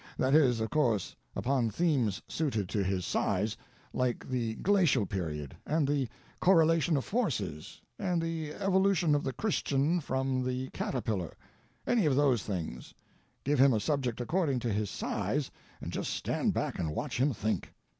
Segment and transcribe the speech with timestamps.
[0.17, 3.55] That is, of course, upon themes suited to his size,
[3.93, 9.99] like the glacial period, and the correlation of forces, and the evolution of the Christian
[9.99, 12.95] from the caterpillar—any of those things;
[13.43, 15.51] give him a subject according to his size,
[15.81, 17.71] and just stand back and watch him think!